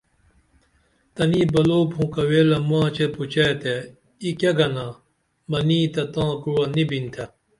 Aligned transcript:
تنی 1.15 1.41
بلو 1.53 1.79
پھونکہ 1.91 2.21
ویلہ 2.29 2.57
ماچے 2.69 3.05
پوچئے 3.13 3.49
تے 3.61 3.75
ای 4.23 4.29
کیہ 4.39 4.51
گننا 4.57 4.87
منی 5.49 5.79
تہ 5.93 6.03
تاں 6.13 6.31
کوعہ 6.41 6.67
نی 6.75 6.83
بینتھے 6.89 7.25